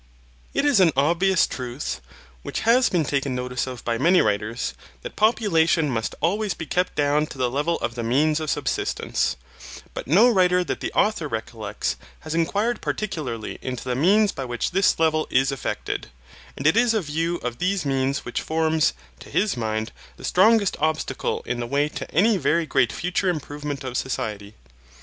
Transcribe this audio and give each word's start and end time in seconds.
It 0.55 0.65
is 0.65 0.79
an 0.79 0.91
obvious 0.97 1.45
truth, 1.45 2.01
which 2.41 2.61
has 2.61 2.89
been 2.89 3.03
taken 3.05 3.35
notice 3.35 3.67
of 3.67 3.85
by 3.85 3.99
many 3.99 4.19
writers, 4.19 4.73
that 5.03 5.15
population 5.15 5.91
must 5.91 6.15
always 6.21 6.55
be 6.55 6.65
kept 6.65 6.95
down 6.95 7.27
to 7.27 7.37
the 7.37 7.51
level 7.51 7.77
of 7.81 7.93
the 7.93 8.01
means 8.01 8.39
of 8.39 8.49
subsistence; 8.49 9.35
but 9.93 10.07
no 10.07 10.27
writer 10.27 10.63
that 10.63 10.79
the 10.79 10.91
Author 10.93 11.27
recollects 11.27 11.97
has 12.21 12.33
inquired 12.33 12.81
particularly 12.81 13.59
into 13.61 13.83
the 13.83 13.93
means 13.95 14.31
by 14.31 14.43
which 14.43 14.71
this 14.71 14.97
level 14.97 15.27
is 15.29 15.51
effected: 15.51 16.07
and 16.57 16.65
it 16.65 16.75
is 16.75 16.95
a 16.95 17.01
view 17.03 17.35
of 17.43 17.59
these 17.59 17.85
means 17.85 18.25
which 18.25 18.41
forms, 18.41 18.93
to 19.19 19.29
his 19.29 19.55
mind, 19.55 19.91
the 20.17 20.25
strongest 20.25 20.75
obstacle 20.79 21.43
in 21.45 21.59
the 21.59 21.67
way 21.67 21.87
to 21.87 22.09
any 22.11 22.37
very 22.37 22.65
great 22.65 22.91
future 22.91 23.29
improvement 23.29 23.83
of 23.83 23.95
society. 23.95 24.55